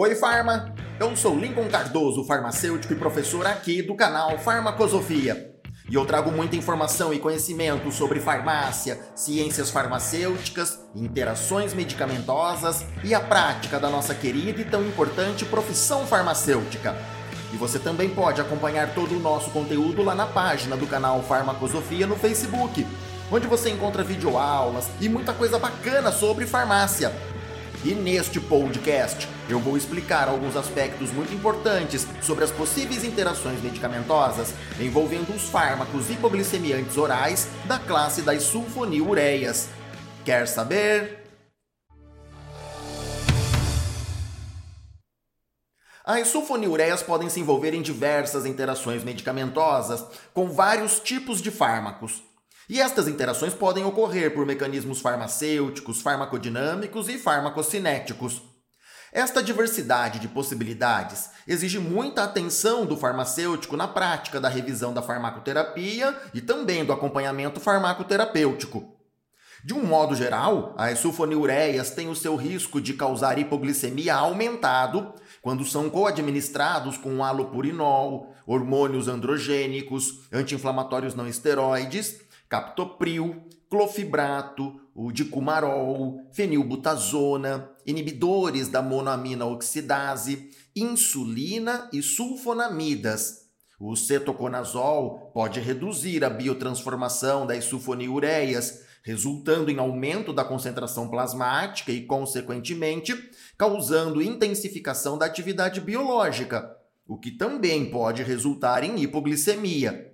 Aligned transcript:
Oi, 0.00 0.14
Farma! 0.14 0.72
Eu 1.00 1.16
sou 1.16 1.36
Lincoln 1.36 1.66
Cardoso, 1.68 2.22
farmacêutico 2.22 2.92
e 2.92 2.96
professor 2.96 3.44
aqui 3.44 3.82
do 3.82 3.96
canal 3.96 4.38
Farmacosofia. 4.38 5.56
E 5.90 5.94
eu 5.96 6.06
trago 6.06 6.30
muita 6.30 6.54
informação 6.54 7.12
e 7.12 7.18
conhecimento 7.18 7.90
sobre 7.90 8.20
farmácia, 8.20 8.96
ciências 9.16 9.70
farmacêuticas, 9.70 10.78
interações 10.94 11.74
medicamentosas 11.74 12.84
e 13.02 13.12
a 13.12 13.18
prática 13.18 13.80
da 13.80 13.90
nossa 13.90 14.14
querida 14.14 14.60
e 14.60 14.64
tão 14.64 14.86
importante 14.86 15.44
profissão 15.44 16.06
farmacêutica. 16.06 16.94
E 17.52 17.56
você 17.56 17.80
também 17.80 18.08
pode 18.08 18.40
acompanhar 18.40 18.94
todo 18.94 19.16
o 19.16 19.20
nosso 19.20 19.50
conteúdo 19.50 20.04
lá 20.04 20.14
na 20.14 20.26
página 20.26 20.76
do 20.76 20.86
canal 20.86 21.20
Farmacosofia 21.24 22.06
no 22.06 22.14
Facebook, 22.14 22.86
onde 23.32 23.48
você 23.48 23.68
encontra 23.68 24.04
videoaulas 24.04 24.88
e 25.00 25.08
muita 25.08 25.32
coisa 25.32 25.58
bacana 25.58 26.12
sobre 26.12 26.46
farmácia. 26.46 27.12
E 27.84 27.94
neste 27.94 28.40
podcast 28.40 29.28
eu 29.48 29.60
vou 29.60 29.76
explicar 29.76 30.28
alguns 30.28 30.56
aspectos 30.56 31.12
muito 31.12 31.32
importantes 31.32 32.06
sobre 32.20 32.42
as 32.42 32.50
possíveis 32.50 33.04
interações 33.04 33.62
medicamentosas 33.62 34.52
envolvendo 34.80 35.32
os 35.34 35.48
fármacos 35.48 36.10
hipoglicemiantes 36.10 36.96
orais 36.96 37.48
da 37.66 37.78
classe 37.78 38.22
das 38.22 38.42
sulfonilureias. 38.42 39.68
Quer 40.24 40.48
saber? 40.48 41.24
As 46.04 46.28
sulfonilureias 46.28 47.02
podem 47.02 47.28
se 47.28 47.38
envolver 47.38 47.74
em 47.74 47.82
diversas 47.82 48.44
interações 48.44 49.04
medicamentosas 49.04 50.04
com 50.34 50.50
vários 50.50 50.98
tipos 50.98 51.40
de 51.40 51.50
fármacos. 51.50 52.22
E 52.68 52.80
estas 52.80 53.08
interações 53.08 53.54
podem 53.54 53.84
ocorrer 53.84 54.34
por 54.34 54.44
mecanismos 54.44 55.00
farmacêuticos, 55.00 56.02
farmacodinâmicos 56.02 57.08
e 57.08 57.16
farmacocinéticos. 57.16 58.42
Esta 59.10 59.42
diversidade 59.42 60.18
de 60.18 60.28
possibilidades 60.28 61.30
exige 61.46 61.78
muita 61.78 62.24
atenção 62.24 62.84
do 62.84 62.94
farmacêutico 62.94 63.74
na 63.74 63.88
prática 63.88 64.38
da 64.38 64.50
revisão 64.50 64.92
da 64.92 65.00
farmacoterapia 65.00 66.14
e 66.34 66.42
também 66.42 66.84
do 66.84 66.92
acompanhamento 66.92 67.58
farmacoterapêutico. 67.58 68.94
De 69.64 69.72
um 69.72 69.84
modo 69.84 70.14
geral, 70.14 70.74
as 70.76 70.98
sulfonilureias 70.98 71.90
têm 71.90 72.08
o 72.08 72.14
seu 72.14 72.36
risco 72.36 72.82
de 72.82 72.92
causar 72.92 73.38
hipoglicemia 73.38 74.14
aumentado 74.14 75.14
quando 75.40 75.64
são 75.64 75.88
coadministrados 75.88 76.98
com 76.98 77.24
alopurinol, 77.24 78.34
hormônios 78.46 79.08
androgênicos, 79.08 80.28
anti-inflamatórios 80.30 81.14
não 81.14 81.26
esteroides 81.26 82.27
captopril, 82.48 83.42
clofibrato, 83.68 84.80
o 84.94 85.12
dicumarol, 85.12 86.20
fenilbutazona, 86.32 87.70
inibidores 87.86 88.68
da 88.68 88.82
monoamina 88.82 89.44
oxidase, 89.46 90.50
insulina 90.74 91.88
e 91.92 92.02
sulfonamidas. 92.02 93.48
O 93.78 93.94
cetoconazol 93.94 95.30
pode 95.32 95.60
reduzir 95.60 96.24
a 96.24 96.30
biotransformação 96.30 97.46
das 97.46 97.64
sulfonilureias, 97.64 98.82
resultando 99.04 99.70
em 99.70 99.78
aumento 99.78 100.32
da 100.32 100.44
concentração 100.44 101.08
plasmática 101.08 101.92
e, 101.92 102.04
consequentemente, 102.04 103.14
causando 103.56 104.20
intensificação 104.20 105.16
da 105.16 105.26
atividade 105.26 105.80
biológica, 105.80 106.76
o 107.06 107.16
que 107.16 107.30
também 107.30 107.88
pode 107.88 108.22
resultar 108.24 108.82
em 108.82 109.00
hipoglicemia. 109.00 110.07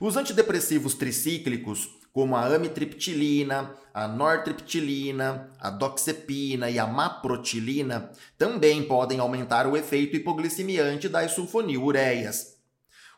Os 0.00 0.16
antidepressivos 0.16 0.94
tricíclicos, 0.94 1.90
como 2.10 2.34
a 2.34 2.46
amitriptilina, 2.46 3.74
a 3.92 4.08
nortriptilina, 4.08 5.50
a 5.60 5.68
doxepina 5.68 6.70
e 6.70 6.78
a 6.78 6.86
maprotilina, 6.86 8.10
também 8.38 8.82
podem 8.82 9.18
aumentar 9.18 9.66
o 9.66 9.76
efeito 9.76 10.16
hipoglicemiante 10.16 11.06
das 11.06 11.32
sulfonilureias. 11.32 12.56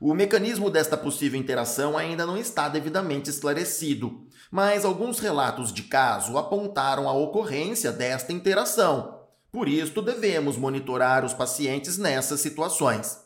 O 0.00 0.12
mecanismo 0.12 0.69
desta 0.69 0.97
possível 0.97 1.38
interação 1.38 1.97
ainda 1.97 2.26
não 2.26 2.37
está 2.37 2.69
devidamente 2.69 3.31
esclarecido, 3.31 4.26
mas 4.50 4.84
alguns 4.84 5.21
relatos 5.21 5.72
de 5.72 5.84
caso 5.84 6.37
apontaram 6.37 7.09
a 7.09 7.12
ocorrência 7.12 7.92
desta 7.92 8.32
interação. 8.32 9.21
Por 9.53 9.69
isso, 9.69 10.03
devemos 10.03 10.56
monitorar 10.56 11.25
os 11.25 11.32
pacientes 11.32 11.97
nessas 11.97 12.41
situações. 12.41 13.22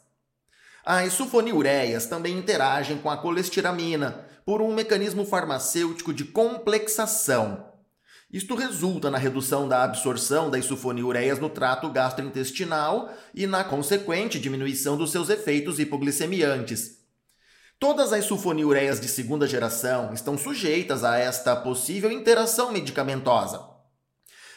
As 0.89 1.15
sulfonilureias 1.15 2.07
também 2.07 2.39
interagem 2.39 2.99
com 2.99 3.11
a 3.11 3.17
colestiramina 3.17 4.25
por 4.45 4.63
um 4.63 4.73
mecanismo 4.73 5.27
farmacêutico 5.27 6.15
de 6.15 6.25
complexação. 6.25 7.73
Isto 8.33 8.55
resulta 8.55 9.11
na 9.11 9.19
redução 9.19 9.67
da 9.67 9.83
absorção 9.83 10.49
das 10.49 10.65
sulfonilureias 10.65 11.41
no 11.41 11.51
trato 11.51 11.91
gastrointestinal 11.91 13.13
e 13.35 13.49
na 13.49 13.65
consequente 13.65 14.39
diminuição 14.39 14.97
dos 14.97 15.11
seus 15.11 15.29
efeitos 15.29 15.81
hipoglicemiantes. 15.81 16.99
Todas 17.81 18.13
as 18.13 18.25
sulfonilureias 18.25 19.01
de 19.01 19.09
segunda 19.09 19.49
geração 19.49 20.15
estão 20.15 20.39
sujeitas 20.39 21.03
a 21.03 21.19
esta 21.19 21.57
possível 21.57 22.13
interação 22.13 22.71
medicamentosa. 22.71 23.61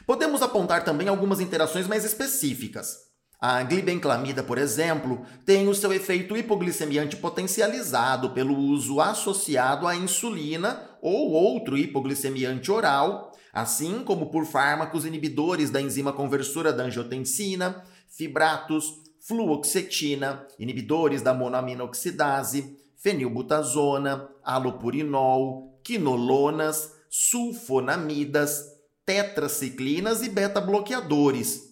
Podemos 0.06 0.44
apontar 0.44 0.84
também 0.84 1.07
algumas 1.07 1.39
interações 1.39 1.88
mais 1.88 2.06
específicas. 2.06 3.08
A 3.41 3.63
glibenclamida, 3.63 4.44
por 4.44 4.57
exemplo, 4.57 5.25
tem 5.45 5.69
o 5.69 5.73
seu 5.73 5.94
efeito 5.94 6.35
hipoglicemiante 6.35 7.16
potencializado 7.16 8.31
pelo 8.31 8.53
uso 8.53 9.00
associado 9.00 9.88
à 9.88 9.95
insulina 9.95 10.89
ou 11.01 11.31
outro 11.31 11.77
hipoglicemiante 11.77 12.69
oral, 12.69 13.31
assim 13.53 14.03
como 14.03 14.29
por 14.29 14.45
fármacos 14.45 15.05
inibidores 15.05 15.69
da 15.69 15.79
enzima 15.79 16.11
conversora 16.11 16.73
da 16.73 16.83
angiotensina, 16.83 17.81
fibratos, 18.09 19.03
fluoxetina, 19.25 20.45
inibidores 20.59 21.21
da 21.21 21.33
monoamina 21.33 21.85
oxidase, 21.85 22.77
fenilbutazona, 22.97 24.27
alopurinol, 24.44 25.79
quinolonas, 25.81 26.91
sulfonamidas, 27.09 28.66
tetraciclinas 29.06 30.21
e 30.23 30.29
beta-bloqueadores. 30.29 31.69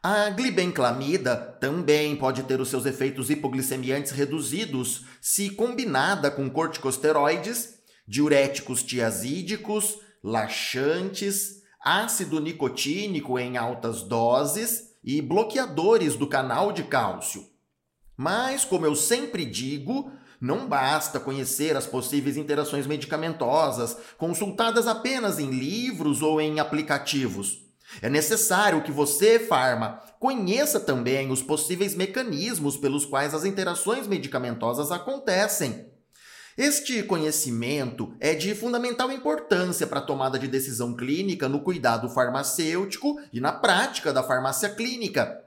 A 0.00 0.30
glibenclamida 0.30 1.36
também 1.36 2.14
pode 2.14 2.44
ter 2.44 2.60
os 2.60 2.68
seus 2.68 2.86
efeitos 2.86 3.30
hipoglicemiantes 3.30 4.12
reduzidos 4.12 5.04
se 5.20 5.50
combinada 5.50 6.30
com 6.30 6.48
corticosteroides, 6.48 7.80
diuréticos 8.06 8.84
tiazídicos, 8.84 9.98
laxantes, 10.22 11.62
ácido 11.80 12.40
nicotínico 12.40 13.40
em 13.40 13.56
altas 13.56 14.02
doses 14.02 14.94
e 15.02 15.20
bloqueadores 15.20 16.14
do 16.14 16.28
canal 16.28 16.70
de 16.70 16.84
cálcio. 16.84 17.44
Mas, 18.16 18.64
como 18.64 18.86
eu 18.86 18.94
sempre 18.94 19.44
digo, 19.44 20.12
não 20.40 20.68
basta 20.68 21.18
conhecer 21.18 21.76
as 21.76 21.88
possíveis 21.88 22.36
interações 22.36 22.86
medicamentosas 22.86 23.96
consultadas 24.16 24.86
apenas 24.86 25.40
em 25.40 25.50
livros 25.50 26.22
ou 26.22 26.40
em 26.40 26.60
aplicativos. 26.60 27.67
É 28.02 28.08
necessário 28.08 28.82
que 28.82 28.92
você, 28.92 29.38
farma, 29.38 30.00
conheça 30.20 30.78
também 30.78 31.30
os 31.30 31.42
possíveis 31.42 31.94
mecanismos 31.94 32.76
pelos 32.76 33.04
quais 33.04 33.34
as 33.34 33.44
interações 33.44 34.06
medicamentosas 34.06 34.90
acontecem. 34.90 35.88
Este 36.56 37.02
conhecimento 37.04 38.12
é 38.18 38.34
de 38.34 38.54
fundamental 38.54 39.12
importância 39.12 39.86
para 39.86 40.00
a 40.00 40.04
tomada 40.04 40.38
de 40.38 40.48
decisão 40.48 40.94
clínica 40.94 41.48
no 41.48 41.60
cuidado 41.60 42.08
farmacêutico 42.10 43.20
e 43.32 43.40
na 43.40 43.52
prática 43.52 44.12
da 44.12 44.24
farmácia 44.24 44.68
clínica. 44.68 45.44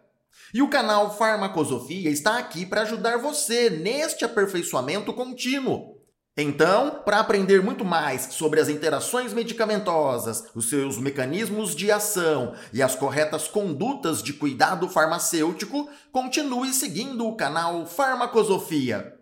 E 0.53 0.62
o 0.62 0.69
canal 0.69 1.18
Farmacosofia 1.18 2.09
está 2.09 2.38
aqui 2.38 2.66
para 2.66 2.81
ajudar 2.81 3.18
você 3.18 3.69
neste 3.69 4.25
aperfeiçoamento 4.25 5.13
contínuo. 5.13 6.00
Então, 6.38 7.02
para 7.03 7.19
aprender 7.19 7.62
muito 7.62 7.84
mais 7.84 8.30
sobre 8.31 8.62
as 8.62 8.69
interações 8.69 9.33
medicamentosas, 9.33 10.45
os 10.56 10.69
seus 10.69 10.98
mecanismos 10.98 11.75
de 11.75 11.92
ação 11.92 12.54
e 12.72 12.81
as 12.81 12.95
corretas 12.95 13.50
condutas 13.50 14.24
de 14.24 14.31
cuidado 14.31 14.88
farmacêutico, 14.88 15.89
continue 16.10 16.72
seguindo 16.72 17.28
o 17.28 17.36
canal 17.36 17.86
Farmacosofia. 17.86 19.13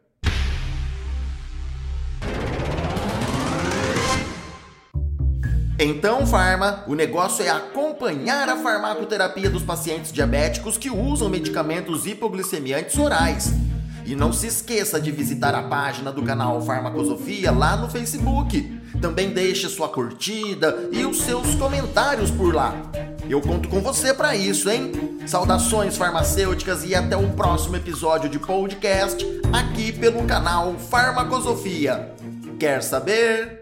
Então, 5.80 6.28
Farma, 6.28 6.84
o 6.86 6.94
negócio 6.94 7.44
é 7.44 7.50
acompanhar 7.50 8.50
a 8.50 8.58
farmacoterapia 8.58 9.50
dos 9.50 9.64
pacientes 9.64 10.12
diabéticos 10.12 10.78
que 10.78 10.92
usam 10.92 11.28
medicamentos 11.28 12.06
hipoglicemiantes 12.06 13.00
orais 13.00 13.52
e 14.06 14.16
não 14.16 14.32
se 14.34 14.48
esqueça 14.48 15.00
de 15.00 15.12
visitar 15.12 15.54
a 15.56 15.64
página 15.64 16.12
do 16.12 16.24
canal 16.24 16.62
Farmacosofia 16.62 17.52
lá 17.52 17.78
no 17.78 17.90
Facebook. 17.90 18.80
Também 19.02 19.32
deixe 19.32 19.70
sua 19.70 19.90
curtida 19.90 20.90
e 20.92 21.06
os 21.06 21.22
seus 21.22 21.56
comentários 21.56 22.32
por 22.32 22.54
lá. 22.54 22.76
Eu 23.30 23.42
conto 23.42 23.70
com 23.70 23.82
você 23.82 24.14
para 24.14 24.36
isso, 24.36 24.70
hein? 24.70 25.20
Saudações 25.28 25.96
farmacêuticas 25.96 26.84
e 26.84 26.96
até 26.96 27.16
o 27.16 27.30
próximo 27.30 27.76
episódio 27.76 28.30
de 28.30 28.40
podcast 28.40 29.26
aqui 29.54 29.92
pelo 29.92 30.26
canal 30.26 30.74
Farmacosofia. 30.80 32.12
Quer 32.60 32.82
saber? 32.82 33.59